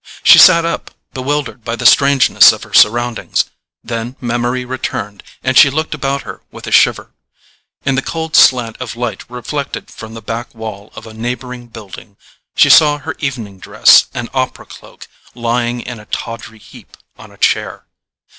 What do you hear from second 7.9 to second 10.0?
the cold slant of light reflected